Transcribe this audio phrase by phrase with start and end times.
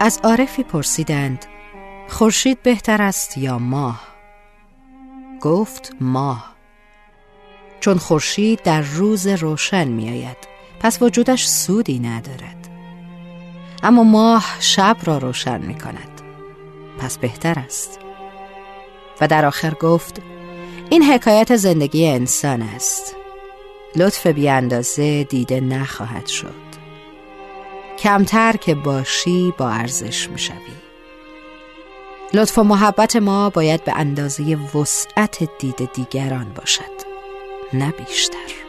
[0.00, 1.46] از عارفی پرسیدند
[2.08, 4.02] خورشید بهتر است یا ماه؟
[5.40, 6.54] گفت ماه.
[7.80, 10.36] چون خورشید در روز روشن می آید
[10.80, 12.68] پس وجودش سودی ندارد.
[13.82, 16.20] اما ماه شب را روشن می کند
[16.98, 17.98] پس بهتر است.
[19.20, 20.22] و در آخر گفت
[20.90, 23.16] این حکایت زندگی انسان است.
[23.96, 26.67] لطف بی اندازه دیده نخواهد شد.
[27.98, 30.54] کمتر که باشی با ارزش می شوی
[32.34, 37.08] لطف و محبت ما باید به اندازه وسعت دید دیگران باشد
[37.72, 38.67] نه بیشتر.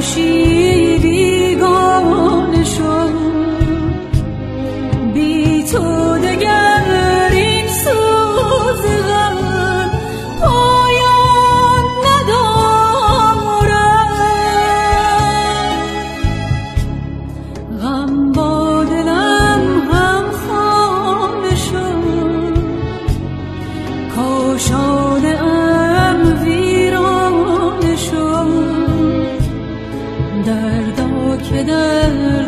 [0.00, 3.14] باشی بیگانه شد.
[5.14, 9.90] بی تو دگر این سوز غم
[10.40, 13.70] پایان ندارد
[17.82, 22.54] غم با دلم هم خانه شد.
[24.16, 25.29] کاشانه
[31.64, 32.39] 的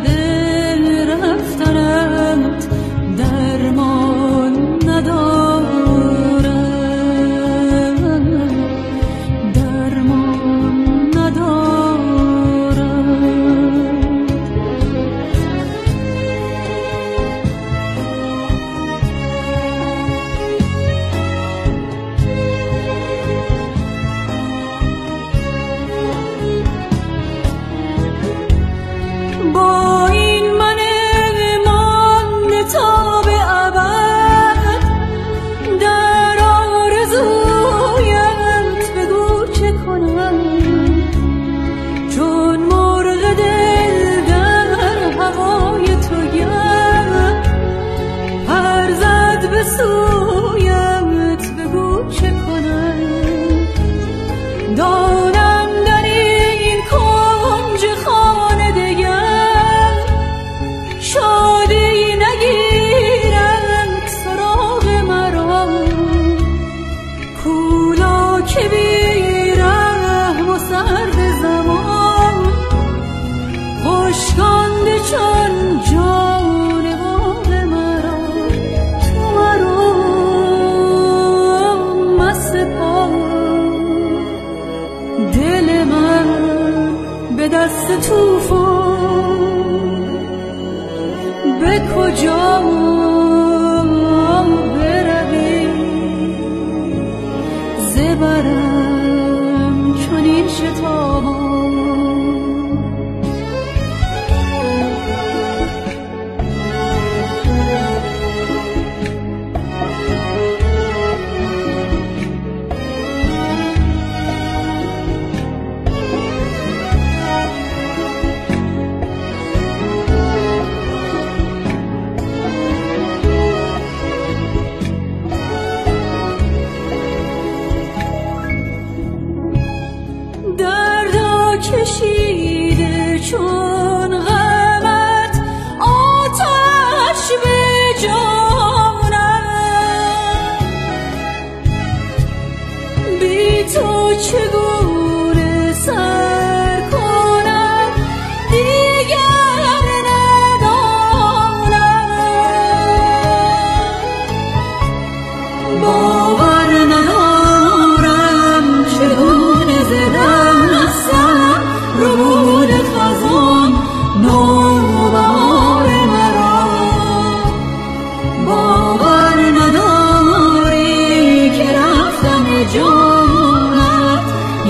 [87.93, 88.72] دست توفان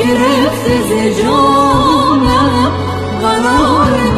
[0.02, 2.72] Girip sizi canım
[3.20, 4.11] Karar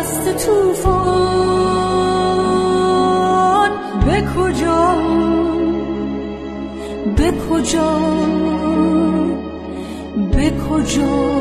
[0.00, 2.00] دست توفان
[4.06, 4.94] به کجا؟
[7.16, 7.98] به کجا؟
[10.32, 11.39] به کجا؟